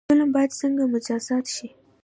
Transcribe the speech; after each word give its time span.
ظالم 0.09 0.29
باید 0.35 0.51
څنګه 0.61 0.83
مجازات 0.93 1.45
شي؟ 1.55 1.67